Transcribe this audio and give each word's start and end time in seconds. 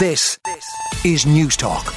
This 0.00 0.38
is 1.04 1.26
Newstalk. 1.26 1.94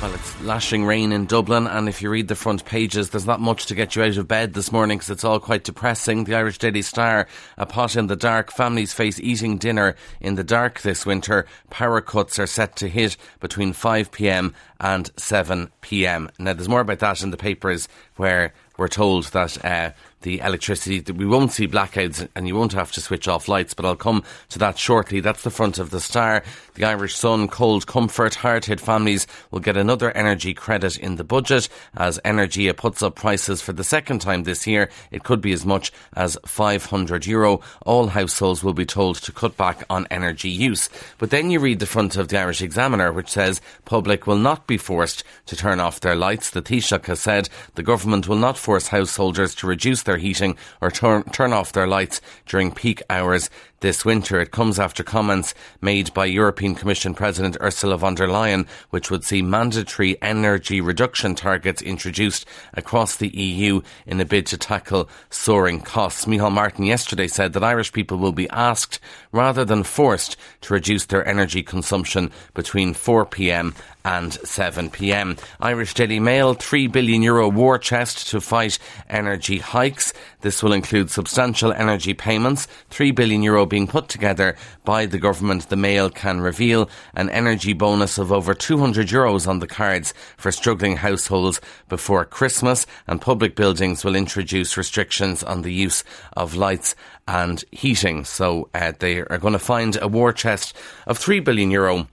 Well, 0.00 0.14
it's 0.14 0.40
lashing 0.40 0.86
rain 0.86 1.12
in 1.12 1.26
Dublin, 1.26 1.66
and 1.66 1.90
if 1.90 2.00
you 2.00 2.08
read 2.08 2.28
the 2.28 2.34
front 2.34 2.64
pages, 2.64 3.10
there's 3.10 3.26
not 3.26 3.38
much 3.38 3.66
to 3.66 3.74
get 3.74 3.94
you 3.94 4.02
out 4.02 4.16
of 4.16 4.26
bed 4.26 4.54
this 4.54 4.72
morning 4.72 4.96
because 4.96 5.10
it's 5.10 5.24
all 5.24 5.40
quite 5.40 5.64
depressing. 5.64 6.24
The 6.24 6.36
Irish 6.36 6.56
Daily 6.56 6.80
Star, 6.80 7.28
a 7.58 7.66
pot 7.66 7.96
in 7.96 8.06
the 8.06 8.16
dark. 8.16 8.50
Families 8.50 8.94
face 8.94 9.20
eating 9.20 9.58
dinner 9.58 9.94
in 10.22 10.36
the 10.36 10.42
dark 10.44 10.80
this 10.80 11.04
winter. 11.04 11.44
Power 11.68 12.00
cuts 12.00 12.38
are 12.38 12.46
set 12.46 12.76
to 12.76 12.88
hit 12.88 13.18
between 13.40 13.74
5 13.74 14.10
pm 14.10 14.54
and 14.80 15.10
7 15.18 15.70
pm. 15.82 16.30
Now, 16.38 16.54
there's 16.54 16.66
more 16.66 16.80
about 16.80 17.00
that 17.00 17.22
in 17.22 17.30
the 17.30 17.36
papers 17.36 17.88
where 18.16 18.54
we're 18.78 18.88
told 18.88 19.24
that 19.26 19.62
uh, 19.62 19.90
the 20.24 20.40
electricity, 20.40 21.00
we 21.12 21.26
won't 21.26 21.52
see 21.52 21.68
blackouts 21.68 22.26
and 22.34 22.48
you 22.48 22.56
won't 22.56 22.72
have 22.72 22.90
to 22.92 23.00
switch 23.00 23.28
off 23.28 23.46
lights, 23.46 23.74
but 23.74 23.84
I'll 23.84 23.94
come 23.94 24.24
to 24.48 24.58
that 24.58 24.76
shortly. 24.76 25.20
That's 25.20 25.42
the 25.42 25.50
front 25.50 25.78
of 25.78 25.90
the 25.90 26.00
Star. 26.00 26.42
The 26.74 26.84
Irish 26.84 27.14
Sun, 27.14 27.48
cold 27.48 27.86
comfort, 27.86 28.34
hard 28.34 28.64
hit 28.64 28.80
families 28.80 29.28
will 29.52 29.60
get 29.60 29.76
another 29.76 30.10
energy 30.10 30.54
credit 30.54 30.98
in 30.98 31.16
the 31.16 31.24
budget 31.24 31.68
as 31.96 32.18
Energia 32.24 32.76
puts 32.76 33.02
up 33.02 33.14
prices 33.14 33.60
for 33.60 33.72
the 33.72 33.84
second 33.84 34.20
time 34.20 34.42
this 34.42 34.66
year. 34.66 34.90
It 35.12 35.22
could 35.22 35.40
be 35.40 35.52
as 35.52 35.64
much 35.64 35.92
as 36.14 36.36
500 36.46 37.26
euro. 37.26 37.60
All 37.86 38.08
households 38.08 38.64
will 38.64 38.74
be 38.74 38.86
told 38.86 39.16
to 39.16 39.32
cut 39.32 39.56
back 39.56 39.84
on 39.88 40.08
energy 40.10 40.48
use. 40.48 40.88
But 41.18 41.30
then 41.30 41.50
you 41.50 41.60
read 41.60 41.78
the 41.78 41.86
front 41.86 42.16
of 42.16 42.28
the 42.28 42.38
Irish 42.38 42.62
Examiner, 42.62 43.12
which 43.12 43.28
says 43.28 43.60
public 43.84 44.26
will 44.26 44.38
not 44.38 44.66
be 44.66 44.78
forced 44.78 45.22
to 45.46 45.54
turn 45.54 45.80
off 45.80 46.00
their 46.00 46.16
lights. 46.16 46.50
The 46.50 46.62
Taoiseach 46.62 47.06
has 47.06 47.20
said 47.20 47.48
the 47.74 47.82
government 47.82 48.26
will 48.26 48.36
not 48.36 48.58
force 48.58 48.88
householders 48.88 49.54
to 49.56 49.66
reduce 49.66 50.02
their 50.02 50.13
heating 50.18 50.56
or 50.80 50.90
turn, 50.90 51.24
turn 51.24 51.52
off 51.52 51.72
their 51.72 51.86
lights 51.86 52.20
during 52.46 52.72
peak 52.72 53.02
hours 53.10 53.50
this 53.84 54.02
winter. 54.02 54.40
It 54.40 54.50
comes 54.50 54.78
after 54.78 55.04
comments 55.04 55.54
made 55.82 56.14
by 56.14 56.24
European 56.24 56.74
Commission 56.74 57.12
President 57.12 57.56
Ursula 57.60 57.98
von 57.98 58.14
der 58.14 58.26
Leyen, 58.26 58.66
which 58.88 59.10
would 59.10 59.24
see 59.24 59.42
mandatory 59.42 60.16
energy 60.22 60.80
reduction 60.80 61.34
targets 61.34 61.82
introduced 61.82 62.46
across 62.72 63.16
the 63.16 63.28
EU 63.28 63.82
in 64.06 64.20
a 64.20 64.24
bid 64.24 64.46
to 64.46 64.56
tackle 64.56 65.08
soaring 65.28 65.82
costs. 65.82 66.24
Micheál 66.24 66.50
Martin 66.50 66.86
yesterday 66.86 67.28
said 67.28 67.52
that 67.52 67.62
Irish 67.62 67.92
people 67.92 68.16
will 68.16 68.32
be 68.32 68.48
asked 68.48 69.00
rather 69.32 69.66
than 69.66 69.82
forced 69.82 70.38
to 70.62 70.72
reduce 70.72 71.04
their 71.04 71.28
energy 71.28 71.62
consumption 71.62 72.30
between 72.54 72.94
4 72.94 73.26
pm 73.26 73.74
and 74.04 74.32
7 74.32 74.90
pm. 74.90 75.36
Irish 75.60 75.94
Daily 75.94 76.20
Mail, 76.20 76.54
3 76.54 76.86
billion 76.88 77.22
euro 77.22 77.48
war 77.48 77.78
chest 77.78 78.28
to 78.28 78.40
fight 78.40 78.78
energy 79.08 79.58
hikes. 79.58 80.12
This 80.42 80.62
will 80.62 80.72
include 80.72 81.10
substantial 81.10 81.72
energy 81.72 82.12
payments, 82.12 82.68
3 82.90 83.12
billion 83.12 83.42
euro 83.42 83.64
being 83.64 83.86
put 83.86 84.08
together 84.08 84.56
by 84.84 85.06
the 85.06 85.18
government. 85.18 85.68
The 85.68 85.76
Mail 85.76 86.10
can 86.10 86.40
reveal 86.40 86.90
an 87.14 87.30
energy 87.30 87.72
bonus 87.72 88.18
of 88.18 88.30
over 88.30 88.52
200 88.52 89.08
euros 89.08 89.48
on 89.48 89.60
the 89.60 89.66
cards 89.66 90.12
for 90.36 90.52
struggling 90.52 90.96
households 90.96 91.60
before 91.88 92.24
Christmas 92.24 92.86
and 93.06 93.20
public 93.20 93.56
buildings 93.56 94.04
will 94.04 94.16
introduce 94.16 94.76
restrictions 94.76 95.42
on 95.42 95.62
the 95.62 95.72
use 95.72 96.04
of 96.36 96.54
lights 96.54 96.94
and 97.26 97.64
heating. 97.70 98.24
So 98.24 98.68
uh, 98.74 98.92
they 98.98 99.20
are 99.20 99.38
going 99.38 99.52
to 99.52 99.58
find 99.58 99.96
a 100.00 100.08
war 100.08 100.32
chest 100.32 100.76
of 101.06 101.16
3 101.16 101.40
billion 101.40 101.70
euro 101.70 102.06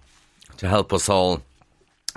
to 0.57 0.67
help 0.67 0.93
us 0.93 1.09
all 1.09 1.41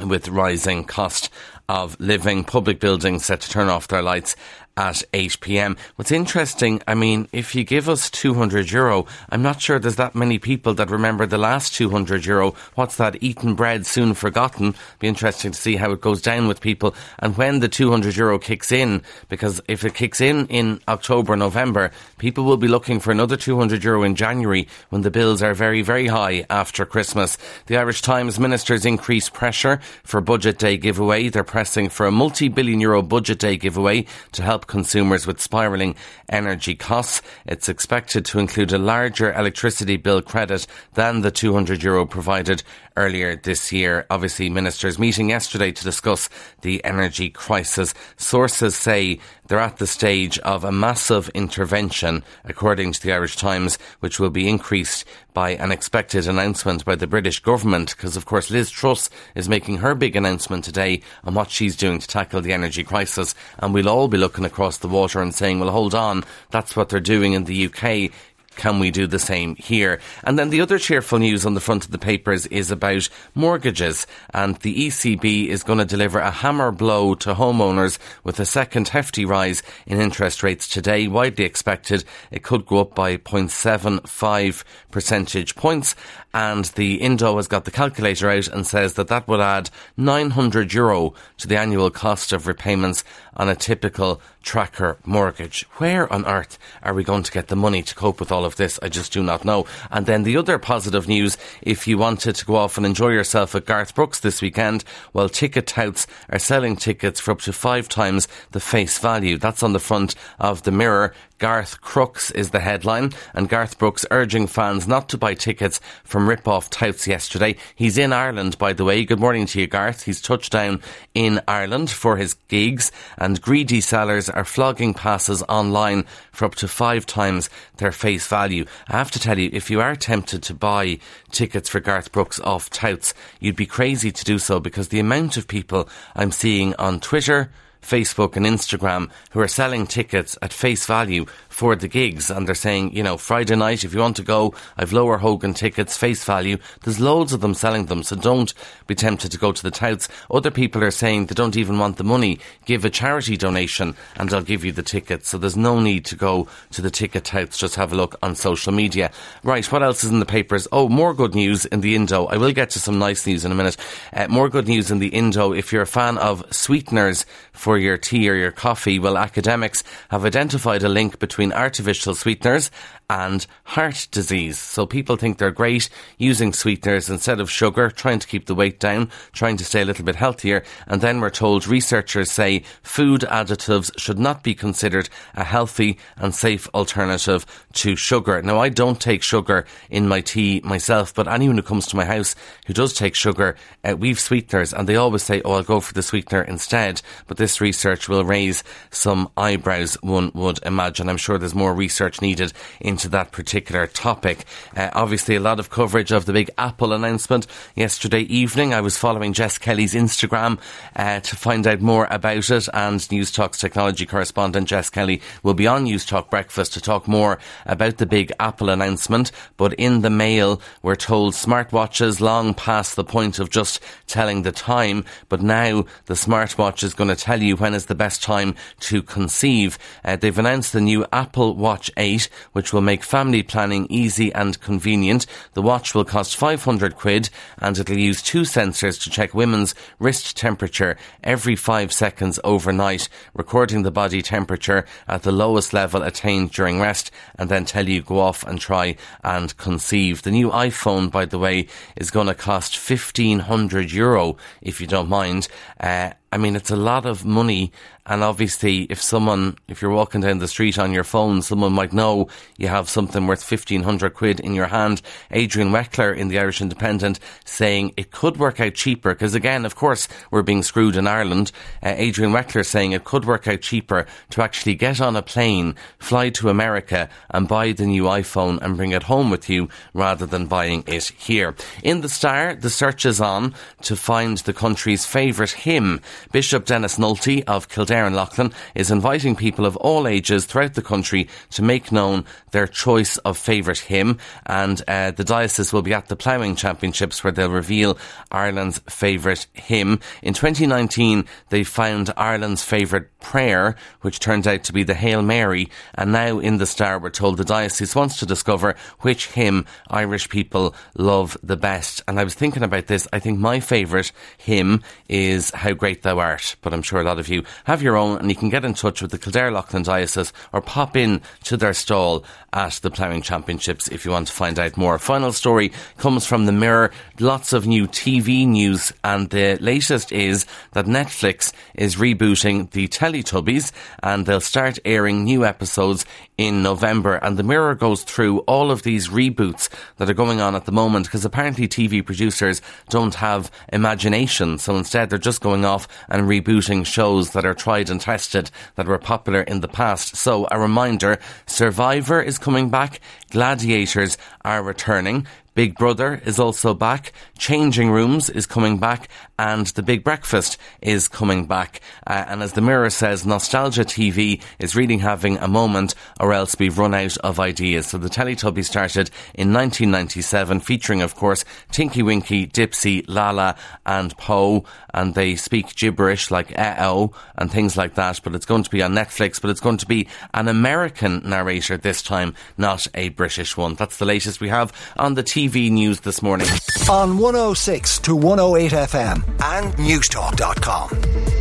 with 0.03 0.29
rising 0.29 0.85
cost 0.85 1.31
of 1.69 1.99
living. 2.01 2.45
Public 2.45 2.81
buildings 2.81 3.25
set 3.27 3.41
to 3.41 3.51
turn 3.51 3.69
off 3.69 3.89
their 3.89 4.03
lights 4.03 4.37
at 4.77 5.03
8 5.13 5.41
pm. 5.41 5.77
What's 5.97 6.11
interesting, 6.11 6.83
I 6.87 6.95
mean, 6.95 7.29
if 7.33 7.55
you 7.55 7.65
give 7.65 7.89
us 7.89 8.11
200 8.11 8.71
euro, 8.71 9.07
I'm 9.31 9.43
not 9.43 9.61
sure 9.61 9.79
there's 9.79 9.97
that 9.97 10.15
many 10.15 10.39
people 10.39 10.75
that 10.75 10.91
remember 10.91 11.27
the 11.27 11.39
last 11.39 11.75
200 11.75 12.27
euro. 12.27 12.55
What's 12.75 12.97
that? 12.97 13.23
Eaten 13.23 13.55
bread, 13.55 13.87
soon 13.87 14.15
forgotten. 14.15 14.75
Be 14.99 15.09
interesting 15.09 15.53
to 15.53 15.61
see 15.61 15.77
how 15.77 15.93
it 15.93 16.01
goes 16.01 16.21
down 16.21 16.49
with 16.49 16.61
people 16.61 16.95
and 17.19 17.37
when 17.37 17.61
the 17.61 17.69
200 17.69 18.17
euro 18.17 18.39
kicks 18.39 18.73
in, 18.73 19.03
because 19.29 19.61
if 19.69 19.85
it 19.85 19.95
kicks 19.95 20.21
in 20.21 20.47
in 20.49 20.81
October, 20.89 21.37
November, 21.37 21.91
people 22.19 22.45
will 22.45 22.57
be 22.57 22.69
looking 22.69 23.01
for 23.01 23.11
another 23.11 23.37
200 23.37 23.85
euro 23.85 24.03
in 24.03 24.15
January 24.15 24.67
when 24.91 25.03
the 25.03 25.11
bills 25.11 25.43
are 25.43 25.55
very, 25.55 25.83
very 25.83 26.07
high 26.09 26.45
after 26.51 26.85
Christmas. 26.85 27.39
The 27.67 27.77
Irish 27.77 28.03
Times 28.03 28.41
ministers 28.41 28.85
increase 28.85 29.29
pressure 29.29 29.81
for 30.03 30.21
budget 30.21 30.59
day 30.59 30.77
giveaway. 30.77 31.29
They're 31.29 31.45
pressing 31.45 31.89
for 31.89 32.07
a 32.07 32.13
multi-billion 32.13 32.81
euro 32.81 33.03
budget 33.03 33.39
day 33.39 33.57
giveaway 33.57 34.07
to 34.33 34.43
help 34.43 34.64
consumers 34.67 35.27
with 35.27 35.41
spiralling 35.41 35.97
energy 36.29 36.75
costs. 36.75 37.23
It's 37.47 37.69
expected 37.69 38.25
to 38.27 38.39
include 38.39 38.73
a 38.73 38.79
larger 38.79 39.33
electricity 39.33 39.97
bill 39.97 40.23
credit 40.23 40.67
than 40.95 41.21
the 41.21 41.31
200 41.31 41.83
euro 41.83 42.07
provided 42.07 42.63
earlier 42.97 43.37
this 43.37 43.73
year. 43.73 44.07
Obviously, 44.11 44.49
ministers 44.49 44.99
meeting 44.99 45.31
yesterday 45.31 45.73
to 45.73 45.85
discuss 45.85 46.29
the 46.63 46.85
energy 46.85 47.31
crisis. 47.31 47.95
Sources 48.17 48.77
say 48.77 49.19
they're 49.47 49.59
at 49.59 49.79
the 49.79 49.87
stage 49.87 50.39
of 50.41 50.65
a 50.65 50.73
massive 50.73 51.29
intervention, 51.31 52.23
according 52.45 52.93
to 52.93 53.03
the 53.03 53.13
Irish 53.13 53.37
Times, 53.37 53.79
which 54.01 54.19
will 54.21 54.31
be 54.31 54.49
increased 54.49 55.05
by 55.35 55.51
an 55.51 55.73
expected 55.73 56.27
announcement 56.27 56.85
by 56.85 56.95
the 56.95 57.07
British 57.07 57.41
government, 57.41 57.91
because 57.91 58.17
of 58.17 58.25
course 58.25 58.51
Liz 58.51 58.71
Truss 58.71 59.11
is 59.35 59.49
making 59.49 59.79
her 59.79 59.95
big 59.95 60.17
announcement 60.17 60.65
today 60.65 61.03
on 61.25 61.35
what 61.35 61.51
she's 61.51 61.77
doing 61.77 61.99
to 61.99 62.07
tackle 62.07 62.41
the 62.41 62.53
energy 62.53 62.85
crisis, 62.85 63.35
and 63.59 63.75
we'll 63.75 63.89
all 63.89 64.09
be 64.09 64.17
looking 64.17 64.45
across 64.45 64.79
the 64.79 64.89
water 64.89 65.21
and 65.21 65.35
saying, 65.35 65.59
well, 65.61 65.71
hold 65.71 65.95
on, 65.95 66.25
that's 66.51 66.77
what 66.77 66.89
they're 66.89 67.01
doing 67.01 67.33
in 67.33 67.45
the 67.45 67.67
UK. 67.67 68.13
Can 68.57 68.79
we 68.79 68.91
do 68.91 69.07
the 69.07 69.19
same 69.19 69.57
here? 69.57 70.01
And 70.23 70.39
then 70.39 70.51
the 70.51 70.61
other 70.61 70.79
cheerful 70.79 71.19
news 71.19 71.45
on 71.45 71.55
the 71.55 71.61
front 71.61 71.85
of 71.85 71.91
the 71.91 71.99
papers 71.99 72.47
is 72.47 72.71
about 72.71 73.09
mortgages. 73.35 74.07
And 74.33 74.57
the 74.57 74.87
ECB 74.87 75.49
is 75.49 75.63
going 75.63 75.79
to 75.79 75.85
deliver 75.85 76.19
a 76.19 76.31
hammer 76.31 76.71
blow 76.71 77.15
to 77.17 77.35
homeowners 77.35 77.99
with 78.23 78.41
a 78.41 78.47
second 78.47 78.89
hefty 78.89 79.25
rise 79.25 79.63
in 79.87 80.01
interest 80.01 80.43
rates 80.43 80.69
today. 80.69 81.09
Widely 81.09 81.45
expected 81.45 82.05
it 82.31 82.43
could 82.43 82.67
go 82.67 82.81
up 82.81 82.95
by 82.95 83.17
0.75 83.17 84.65
percentage 84.91 85.55
points. 85.57 85.95
And 86.33 86.65
the 86.65 86.97
Indo 86.97 87.37
has 87.37 87.47
got 87.47 87.65
the 87.65 87.71
calculator 87.71 88.29
out 88.29 88.49
and 88.49 88.67
says 88.67 88.95
that 88.95 89.09
that 89.09 89.29
would 89.29 89.41
add 89.41 89.71
900 89.97 90.73
euro 90.73 91.15
to 91.39 91.47
the 91.47 91.57
annual 91.57 91.91
cost 91.91 92.33
of 92.33 92.49
repayments 92.49 93.05
on 93.37 93.49
a 93.49 93.55
typical 93.55 94.21
tracker 94.43 94.99
mortgage. 95.05 95.65
Where 95.77 96.13
on 96.13 96.27
earth 96.27 96.59
are 96.83 96.93
we 96.93 97.05
going 97.05 97.23
to 97.23 97.33
get 97.33 97.49
the 97.49 97.57
money 97.57 97.83
to 97.83 97.95
cope 97.95 98.19
with 98.19 98.33
all 98.33 98.44
of 98.45 98.57
this? 98.57 98.79
I 98.83 98.89
just 98.89 99.13
do 99.13 99.23
not 99.23 99.45
know. 99.45 99.67
And 99.91 100.07
then 100.07 100.23
the 100.23 100.37
other 100.37 100.59
positive 100.59 101.09
news, 101.09 101.37
if 101.63 101.87
you 101.87 101.99
wanted 101.99 102.35
to 102.37 102.45
go 102.45 102.57
off 102.57 102.77
and 102.77 102.87
enjoy 102.87 103.11
yourself 103.11 103.55
at 103.55 103.67
Garth 103.67 103.95
Brooks 103.95 104.21
this 104.21 104.43
weekend, 104.43 104.85
well, 105.13 105.29
ticket 105.29 105.67
touts 105.67 106.07
are 106.29 106.39
selling 106.39 106.77
tickets 106.77 107.21
for 107.21 107.33
up 107.33 107.41
to 107.43 107.53
five 107.53 107.89
times 107.89 108.29
the 108.53 108.61
face 108.61 108.99
value. 108.99 109.39
That's 109.39 109.63
on 109.63 109.73
the 109.73 109.81
front 109.81 110.15
of 110.39 110.63
the 110.63 110.73
mirror. 110.73 111.15
Garth 111.39 111.81
Crooks 111.81 112.31
is 112.31 112.51
the 112.51 112.61
headline, 112.61 113.13
and 113.35 113.49
Garth 113.49 113.79
Brooks 113.79 114.07
urging 114.11 114.47
fans 114.47 114.87
not 114.87 115.09
to 115.09 115.19
buy 115.19 115.35
tickets 115.35 115.81
from 116.05 116.29
rip-off 116.29 116.71
touts 116.71 117.09
yesterday. 117.09 117.57
He's 117.75 117.99
in 117.99 118.13
Ireland, 118.13 118.57
by 118.57 118.73
the 118.73 118.85
way. 118.85 119.05
Good 119.05 119.19
morning 119.19 119.47
to 119.47 119.61
you, 119.61 119.67
Garth. 119.67 120.05
He's 120.05 120.21
touched 120.21 120.53
down 120.53 120.81
in 121.13 121.41
Ireland 121.49 121.91
for 121.91 122.17
his 122.17 122.35
gigs, 122.49 122.93
and 123.19 123.43
greedy 123.43 123.81
sellers 123.81 124.29
are 124.31 124.45
flogging 124.45 124.95
passes 124.95 125.43
online 125.49 126.05
for 126.31 126.45
up 126.45 126.55
to 126.57 126.69
five 126.69 127.05
times 127.05 127.51
their 127.79 127.93
face 127.93 128.27
value. 128.27 128.65
I 128.89 128.97
have 128.97 129.11
to 129.11 129.19
tell 129.19 129.39
you, 129.39 129.51
if 129.53 129.71
you 129.71 129.81
are 129.81 129.97
tempted 129.97 130.43
to 130.45 130.55
buy 130.55 130.99
tickets 131.33 131.69
for 131.69 131.81
Garth 131.81 132.13
Brooks 132.13 132.39
off 132.41 132.71
touts, 132.71 133.13
you'd 133.41 133.57
be 133.57 133.67
crazy 133.67 134.13
to 134.13 134.25
do 134.25 134.39
so 134.39 134.61
because 134.61 134.89
the 134.89 135.01
amount 135.01 135.37
of 135.37 135.49
people 135.49 135.89
I'm 136.15 136.31
seeing 136.31 136.75
on 136.77 137.01
Twitter, 137.01 137.51
Facebook 137.85 138.37
and 138.37 138.47
Instagram 138.47 139.11
who 139.31 139.41
are 139.41 139.49
selling 139.49 139.87
tickets 139.87 140.37
at 140.43 140.53
face 140.53 140.87
value 140.87 141.27
for 141.55 141.77
the 141.77 141.87
gigs 141.87 142.31
and 142.31 142.49
they're 142.49 142.55
saying, 142.57 142.93
you 142.97 143.03
know, 143.03 143.17
Friday 143.17 143.55
night, 143.55 143.85
if 143.85 143.95
you 143.95 144.01
want 144.01 144.17
to 144.17 144.25
go, 144.25 144.53
I've 144.77 144.93
lower 144.93 145.19
Hogan 145.19 145.55
tickets, 145.55 145.97
face 145.97 146.25
value. 146.25 146.59
There's 146.83 146.99
loads 146.99 147.33
of 147.33 147.43
them 147.43 147.55
selling 147.55 147.87
them, 147.87 148.03
so 148.03 148.17
don't 148.17 148.53
be 148.89 148.97
tempted 148.97 149.31
to 149.31 149.39
go 149.39 149.53
to 149.53 149.63
the 149.63 149.71
touts. 149.71 150.09
Other 150.33 150.51
people 150.51 150.83
are 150.83 150.91
saying 150.91 151.27
they 151.27 151.35
don't 151.35 151.57
even 151.57 151.79
want 151.79 151.97
the 151.97 152.03
money. 152.03 152.41
Give 152.65 152.85
a 152.85 152.91
charity 152.91 153.37
donation 153.37 153.95
and 154.17 154.35
I'll 154.35 154.43
give 154.43 154.65
you 154.65 154.73
the 154.73 154.83
tickets. 154.83 155.29
So 155.29 155.39
there's 155.39 155.57
no 155.57 155.79
need 155.79 156.05
to 156.07 156.17
go 156.17 156.49
to 156.73 156.83
the 156.83 156.91
ticket 156.91 157.25
touts. 157.25 157.57
Just 157.57 157.77
have 157.77 157.93
a 157.93 157.97
look 157.97 158.17
on 158.21 158.35
social 158.35 158.73
media. 158.73 159.13
Right, 159.45 159.65
what 159.71 159.85
else 159.85 160.03
is 160.03 160.11
in 160.11 160.19
the 160.19 160.27
papers? 160.27 160.67
Oh, 160.73 160.89
more 160.89 161.15
good 161.15 161.37
news 161.37 161.67
in 161.67 161.83
the 161.83 161.95
Indo. 161.95 162.27
I 162.27 162.37
will 162.37 162.53
get 162.53 162.71
to 162.71 162.81
some 162.81 162.99
nice 162.99 163.29
news 163.29 163.45
in 163.45 163.53
a 163.53 163.55
minute. 163.55 163.77
Uh, 164.13 164.27
more 164.27 164.49
good 164.49 164.67
news 164.67 164.91
in 164.91 164.99
the 164.99 165.09
Indo. 165.09 165.53
If 165.53 165.73
you're 165.73 165.83
a 165.83 165.87
fan 165.87 166.19
of 166.19 166.45
sweeteners 166.53 167.25
for 167.53 167.79
your 167.79 167.97
tea 167.97 168.29
or 168.29 168.35
your 168.35 168.51
coffee, 168.51 168.99
well, 168.99 169.17
academics 169.17 169.85
have 170.09 170.25
identified 170.25 170.83
a 170.83 170.89
link 170.89 171.21
between 171.21 171.44
artificial 171.53 172.15
sweeteners 172.15 172.71
and 173.11 173.47
heart 173.65 174.09
disease. 174.11 174.59
So 174.59 174.87
people 174.87 175.17
think 175.17 175.39
they're 175.39 175.51
great 175.51 175.89
using 176.19 176.53
sweeteners 176.53 177.11
instead 177.11 177.41
of 177.41 177.51
sugar, 177.51 177.91
trying 177.91 178.19
to 178.19 178.27
keep 178.27 178.47
the 178.47 178.55
weight 178.55 178.81
down, 178.81 179.11
trying 179.33 179.57
to 179.59 179.65
stay 179.65 179.83
a 179.83 179.85
little 179.85 180.05
bit 180.05 180.17
healthier. 180.17 180.63
And 180.87 181.01
then 181.01 181.21
we're 181.21 181.31
told 181.31 181.67
researchers 181.67 182.31
say 182.31 182.65
food 182.83 183.23
additives 183.23 183.91
should 183.99 184.19
not 184.19 184.43
be 184.43 184.55
considered 184.55 185.09
a 185.35 185.45
healthy 185.45 185.99
and 186.17 186.35
safe 186.35 186.69
alternative 186.75 187.47
to 187.75 187.97
sugar. 187.97 188.41
Now, 188.43 188.59
I 188.59 188.69
don't 188.69 189.01
take 189.01 189.23
sugar 189.23 189.67
in 189.91 190.09
my 190.09 190.21
tea 190.21 190.61
myself, 190.65 191.15
but 191.15 191.29
anyone 191.29 191.57
who 191.57 191.63
comes 191.63 191.87
to 191.89 191.97
my 191.97 192.05
house 192.05 192.35
who 192.67 192.73
does 192.73 192.95
take 192.95 193.15
sugar, 193.15 193.57
uh, 193.85 193.97
we've 193.97 194.21
sweeteners 194.21 194.73
and 194.73 194.89
they 194.89 194.97
always 194.97 195.23
say, 195.23 195.43
oh, 195.45 195.53
I'll 195.53 195.63
go 195.63 195.81
for 195.81 195.95
the 195.95 196.03
sweetener 196.03 196.43
instead. 196.43 197.03
But 197.27 197.37
this 197.37 197.61
research 197.61 198.09
will 198.09 198.25
raise 198.25 198.65
some 198.91 199.31
eyebrows, 199.37 199.97
one 200.03 200.31
would 200.35 200.59
imagine. 200.65 201.09
I'm 201.09 201.17
sure 201.17 201.39
there's 201.39 201.55
more 201.55 201.75
research 201.75 202.21
needed 202.21 202.53
into 202.95 203.09
that 203.09 203.33
particular 203.33 203.89
topic. 203.89 204.45
Uh, 204.77 204.89
obviously, 204.93 205.35
a 205.35 205.41
lot 205.41 205.59
of 205.59 205.69
coverage 205.69 206.13
of 206.13 206.27
the 206.27 206.33
big 206.33 206.49
Apple 206.57 206.93
announcement 206.93 207.45
yesterday 207.75 208.21
evening. 208.21 208.73
I 208.73 208.83
was 208.83 208.97
following 208.97 209.33
Jess 209.33 209.59
Kelly's 209.59 209.95
Instagram 209.95 210.61
uh, 210.95 211.19
to 211.19 211.35
find 211.35 211.67
out 211.67 211.81
more 211.81 212.07
about 212.09 212.49
it, 212.51 212.69
and 212.73 213.01
Newstalk's 213.01 213.59
technology 213.59 214.07
correspondent 214.07 214.69
Jess 214.69 214.91
Kelly 214.91 215.21
will 215.43 215.55
be 215.55 215.67
on 215.67 215.87
Newstalk 215.87 216.31
Breakfast 216.31 216.75
to 216.75 216.81
talk 216.81 217.09
more 217.09 217.41
about 217.67 217.99
the 217.99 218.07
big 218.07 218.31
Apple 218.39 218.71
announcement. 218.71 219.33
But 219.57 219.75
in 219.75 220.03
the 220.03 220.11
mail, 220.11 220.61
we're 220.81 220.95
told 220.95 221.35
smartwatches 221.35 222.21
long 222.21 222.55
past 222.55 222.95
the 222.95 223.03
point 223.03 223.41
of 223.41 223.51
just 223.51 223.83
telling 224.07 224.43
the 224.43 224.53
time, 224.53 225.05
but 225.29 225.43
now 225.43 225.85
the 226.07 226.15
smartwatch 226.15 226.85
is 226.85 226.95
going 226.95 227.11
to 227.11 227.17
tell 227.17 227.43
you 227.43 227.57
when 227.57 227.75
is 227.75 227.87
the 227.87 227.97
best 227.97 228.23
time 228.23 228.55
to 228.79 229.03
conceive. 229.03 229.81
Uh, 230.05 230.15
they've 230.15 230.39
announced 230.39 230.73
the 230.73 230.81
new 230.81 231.05
Apple 231.13 231.57
Watch 231.57 231.91
8, 231.97 232.29
which 232.53 232.73
will 232.73 232.84
make 232.85 233.03
family 233.03 233.43
planning 233.43 233.87
easy 233.91 234.33
and 234.33 234.61
convenient. 234.61 235.27
The 235.55 235.63
watch 235.63 235.95
will 235.95 236.05
cost 236.05 236.37
500 236.37 236.97
quid 236.97 237.31
and 237.59 237.79
it'll 237.79 237.97
use 237.97 238.23
two 238.23 238.43
sensors 238.43 239.03
to 239.03 239.11
check 239.11 239.35
women's 239.35 239.75
wrist 239.99 240.37
temperature 240.37 240.97
every 241.23 241.57
five 241.57 241.93
seconds 241.93 242.39
overnight, 242.45 243.09
recording 243.35 243.83
the 243.83 243.91
body 243.91 244.23
temperature 244.23 244.87
at 245.09 245.23
the 245.23 245.33
lowest 245.33 245.73
level 245.73 246.03
attained 246.03 246.51
during 246.51 246.81
rest 246.81 247.11
and 247.37 247.49
then 247.49 247.65
tell 247.65 247.89
you 247.89 248.03
go 248.03 248.19
off 248.19 248.45
and 248.45 248.61
try 248.61 248.97
and 249.23 249.57
conceive. 249.57 250.23
The 250.23 250.31
new 250.31 250.51
iPhone, 250.51 251.11
by 251.11 251.25
the 251.25 251.39
way, 251.39 251.67
is 251.97 252.11
going 252.11 252.27
to 252.27 252.35
cost 252.35 252.77
1500 252.77 253.91
euro, 253.91 254.37
if 254.61 254.81
you 254.81 254.87
don't 254.87 255.09
mind. 255.09 255.49
Uh, 255.81 256.11
I 256.35 256.37
mean, 256.37 256.57
it's 256.57 256.73
a 256.73 256.77
lot 256.77 257.07
of 257.07 257.25
money. 257.25 257.71
And 258.07 258.23
obviously, 258.23 258.83
if 258.91 259.01
someone, 259.01 259.57
if 259.69 259.81
you're 259.81 259.91
walking 259.93 260.21
down 260.21 260.39
the 260.39 260.49
street 260.49 260.79
on 260.79 260.93
your 260.93 261.05
phone, 261.05 261.41
someone 261.41 261.73
might 261.73 261.93
know 261.93 262.29
you 262.59 262.69
have 262.69 262.91
something 262.91 263.27
worth 263.27 263.49
1500 263.49 264.13
quid 264.13 264.41
in 264.41 264.53
your 264.53 264.67
hand. 264.67 265.01
Adrian 265.31 265.71
Weckler 265.71 266.15
in 266.15 266.29
the 266.29 266.39
Irish 266.39 266.61
Independent 266.61 267.21
saying 267.47 267.95
it 267.97 268.11
could 268.11 268.37
work 268.37 268.61
out 268.61 268.75
cheaper. 268.75 269.15
Because 269.15 269.35
again, 269.35 269.65
of 269.65 269.77
course, 269.77 270.09
we're 270.33 270.43
being 270.43 270.65
screwed 270.65 270.97
in 270.97 271.07
Ireland. 271.07 271.53
Uh, 271.83 271.95
Adrian 271.97 272.33
Weckler 272.33 272.67
saying 272.67 272.93
it 272.93 273.05
could 273.05 273.25
work 273.25 273.47
out 273.47 273.63
cheaper 273.63 274.05
to 274.31 274.43
actually 274.43 274.75
get 274.75 275.01
on 275.01 275.17
a 275.17 275.23
plane, 275.23 275.77
fly 275.99 276.31
to 276.31 276.51
America 276.51 277.09
and 277.31 277.49
buy 277.49 277.73
the 277.73 277.87
new 277.87 278.03
iPhone 278.03 278.61
and 278.61 278.77
bring 278.77 278.91
it 278.91 279.05
home 279.05 279.31
with 279.31 279.49
you 279.49 279.69
rather 279.95 280.27
than 280.27 280.47
buying 280.47 280.83
it 280.89 281.05
here. 281.17 281.55
In 281.85 282.01
the 282.01 282.09
Star, 282.11 282.55
the 282.55 282.71
search 282.71 283.07
is 283.07 283.21
on 283.21 283.55
to 283.83 283.95
find 283.95 284.37
the 284.39 284.53
country's 284.53 285.07
favourite 285.07 285.53
hymn. 285.53 286.01
Bishop 286.33 286.67
Denis 286.67 286.99
Nulty 286.99 287.45
of 287.45 287.69
Kildare 287.69 288.07
and 288.07 288.17
Leighlin 288.17 288.53
is 288.75 288.91
inviting 288.91 289.37
people 289.37 289.67
of 289.67 289.77
all 289.77 290.07
ages 290.07 290.45
throughout 290.45 290.75
the 290.75 290.83
country 290.83 291.29
to 291.51 291.63
make 291.63 291.93
known 291.93 292.25
their 292.51 292.67
choice 292.67 293.17
of 293.19 293.37
favourite 293.37 293.79
hymn. 293.79 294.19
And 294.47 294.83
uh, 294.89 295.11
the 295.13 295.25
diocese 295.25 295.73
will 295.73 295.83
be 295.83 295.95
at 295.95 296.09
the 296.09 296.17
Ploughing 296.17 296.57
Championships 296.57 297.23
where 297.23 297.33
they'll 297.33 297.51
reveal 297.51 297.99
Ireland's 298.31 298.81
favourite 298.89 299.47
hymn. 299.53 300.01
In 300.23 300.35
2019, 300.35 301.25
they 301.51 301.65
found 301.65 302.13
Ireland's 302.17 302.63
favourite 302.63 303.07
prayer, 303.21 303.77
which 304.03 304.21
turned 304.21 304.47
out 304.47 304.65
to 304.65 304.73
be 304.73 304.83
the 304.83 304.95
Hail 304.95 305.23
Mary. 305.23 305.71
And 305.95 306.13
now 306.13 306.39
in 306.39 306.59
the 306.59 306.67
Star, 306.67 306.99
we're 306.99 307.11
told 307.11 307.37
the 307.37 307.45
diocese 307.45 307.95
wants 307.95 308.19
to 308.19 308.27
discover 308.27 308.77
which 309.01 309.29
hymn 309.29 309.67
Irish 309.89 310.29
people 310.29 310.75
love 310.97 311.37
the 311.43 311.57
best. 311.57 312.03
And 312.07 312.19
I 312.19 312.25
was 312.25 312.35
thinking 312.35 312.63
about 312.63 312.87
this. 312.87 313.09
I 313.13 313.19
think 313.19 313.39
my 313.39 313.61
favourite 313.61 314.13
hymn 314.39 314.83
is 315.09 315.51
How 315.51 315.73
Great 315.73 316.03
Thou 316.03 316.14
Art, 316.19 316.57
but 316.63 316.73
I'm 316.73 316.83
sure 316.83 317.01
a 317.01 317.05
lot 317.05 317.19
of 317.19 317.29
you 317.29 317.45
have 317.65 317.83
your 317.83 317.97
own 317.97 318.19
and 318.19 318.29
you 318.29 318.37
can 318.37 318.49
get 318.49 318.65
in 318.65 318.75
touch 318.75 319.03
with 319.03 319.11
the 319.11 319.19
Kildare 319.19 319.51
Leighlin 319.51 319.83
Diocese 319.83 320.33
or 320.53 320.61
pop 320.61 320.97
in 320.97 321.21
to 321.45 321.57
their 321.57 321.75
stall 321.75 322.25
at 322.53 322.75
the 322.83 322.91
Ploughing 322.91 323.23
Championships 323.23 323.89
if 323.89 324.05
you 324.05 324.11
want 324.11 324.29
to 324.29 324.33
find 324.33 324.59
out 324.59 324.77
more. 324.77 324.99
Final 324.99 325.33
story 325.33 325.73
comes 325.99 326.25
from 326.27 326.47
the 326.47 326.53
Mirror. 326.53 326.93
Lots 327.19 327.53
of 327.53 327.67
new 327.67 327.87
TV 327.87 328.47
news 328.47 328.93
and 329.03 329.29
the 329.31 329.57
latest 329.61 330.13
is 330.13 330.47
that 330.73 330.87
Netflix 330.87 331.53
is 331.75 331.97
rebooting 331.97 332.71
the 332.71 332.89
Teletubbies 332.89 333.73
and 334.03 334.25
they'll 334.25 334.41
start 334.41 334.79
airing 334.85 335.25
new 335.25 335.45
episodes 335.45 336.07
in 336.39 336.63
November. 336.63 337.17
And 337.17 337.37
the 337.37 337.43
Mirror 337.43 337.77
goes 337.77 338.03
through 338.03 338.41
all 338.41 338.71
of 338.71 338.83
these 338.83 339.09
reboots 339.09 339.69
that 339.97 340.11
are 340.11 340.15
going 340.15 340.41
on 340.41 340.55
at 340.55 340.65
the 340.65 340.73
moment 340.73 341.07
because 341.07 341.25
apparently 341.25 341.69
TV 341.69 342.05
producers 342.05 342.61
don't 342.89 343.15
have 343.17 343.51
imagination. 343.73 344.59
So 344.59 344.77
instead 344.77 345.11
they're 345.11 345.19
just 345.19 345.41
going 345.41 345.65
off 345.65 345.89
and 346.09 346.29
rebooting 346.29 346.85
shows 346.85 347.31
that 347.31 347.45
are 347.45 347.55
tried 347.55 347.91
and 347.91 348.01
tested 348.01 348.51
that 348.77 348.87
were 348.87 348.99
popular 348.99 349.43
in 349.43 349.61
the 349.61 349.69
past. 349.69 350.17
So 350.17 350.47
a 350.51 350.59
reminder, 350.59 351.19
Survivor 351.47 352.21
is 352.21 352.39
coming 352.39 352.71
back, 352.71 353.01
Gladiators 353.31 354.17
are 354.45 354.63
returning, 354.63 355.27
Big 355.55 355.77
Brother 355.77 356.21
is 356.25 356.41
also 356.41 356.75
back. 356.75 357.13
Changing 357.39 357.93
Rooms 357.93 358.29
is 358.29 358.45
coming 358.45 358.79
back. 358.79 359.09
And 359.39 359.67
The 359.69 359.85
Big 359.85 360.03
Breakfast 360.03 360.59
is 360.83 361.07
coming 361.07 361.47
back. 361.47 361.81
Uh, 362.07 362.25
and 362.27 362.43
as 362.43 362.55
the 362.55 362.61
Mirror 362.61 362.91
says, 362.91 363.25
Nostalgia 363.25 363.85
TV 363.85 364.43
is 364.59 364.75
really 364.75 364.99
having 364.99 365.39
a 365.39 365.47
moment 365.47 365.95
or 366.19 366.33
else 366.33 366.57
we've 366.59 366.79
run 366.79 366.93
out 366.93 367.17
of 367.19 367.39
ideas. 367.39 367.87
So 367.87 367.99
the 367.99 368.09
Teletubbies 368.09 368.65
started 368.65 369.11
in 369.35 369.53
1997, 369.53 370.61
featuring, 370.61 371.03
of 371.03 371.15
course, 371.15 371.45
Tinky 371.71 372.03
Winky, 372.03 372.47
Dipsy, 372.49 373.05
Laa-Laa, 373.07 373.55
and 373.87 374.17
Po. 374.19 374.65
And 374.93 375.15
they 375.15 375.37
speak 375.37 375.75
gibberish 375.77 376.31
like 376.33 376.57
eh-oh 376.59 377.13
and 377.37 377.51
things 377.51 377.77
like 377.77 377.95
that. 377.95 378.21
But 378.25 378.35
it's 378.35 378.47
going 378.47 378.65
to 378.65 378.71
be 378.71 378.83
on 378.83 378.93
Netflix, 378.93 379.41
but 379.41 379.51
it's 379.51 379.61
going 379.61 379.79
to 379.79 379.87
be 379.87 380.09
an 380.33 380.49
American 380.49 381.23
narrator 381.29 381.77
this 381.77 382.03
time, 382.03 382.35
not 382.59 382.89
a 382.95 383.11
British 383.11 383.57
one. 383.57 383.75
That's 383.75 383.99
the 383.99 384.05
latest 384.05 384.41
we 384.41 384.49
have 384.49 384.73
on 384.97 385.15
the 385.15 385.23
TV 385.23 385.44
TV 385.45 385.71
news 385.71 386.01
this 386.01 386.23
morning. 386.23 386.47
On 386.89 387.19
106 387.19 387.99
to 387.99 388.17
108 388.17 388.73
FM 388.73 389.17
and 389.43 389.75
Newstalk.com. 389.75 390.89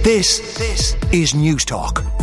This, 0.03 0.57
this 0.57 0.95
is 1.13 1.31
Newstalk. 1.31 2.22